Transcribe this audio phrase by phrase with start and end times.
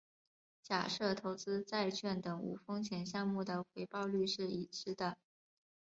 [0.63, 5.15] 假设投资债券等无风险项目的回报率是已知的。